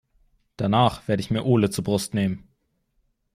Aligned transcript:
Danach 0.57 1.07
werde 1.07 1.21
ich 1.21 1.29
mir 1.29 1.43
Ole 1.43 1.69
zur 1.69 1.83
Brust 1.83 2.15
nehmen. 2.15 2.47